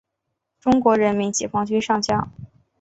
[0.59, 2.27] 中国人民解放军上将。